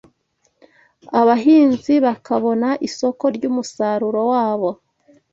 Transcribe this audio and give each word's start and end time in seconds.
abahinzi 1.19 1.93
bakabona 2.05 2.67
isoko 2.87 3.23
ry’umusaruro 3.35 4.21
wabo 4.31 4.69